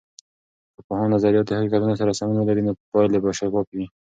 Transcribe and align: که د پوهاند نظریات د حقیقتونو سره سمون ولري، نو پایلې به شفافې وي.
که 0.73 0.81
د 0.83 0.85
پوهاند 0.87 1.11
نظریات 1.15 1.45
د 1.47 1.51
حقیقتونو 1.59 1.95
سره 1.99 2.17
سمون 2.19 2.37
ولري، 2.39 2.61
نو 2.67 2.71
پایلې 2.91 3.19
به 3.23 3.29
شفافې 3.39 3.73
وي. 3.77 3.87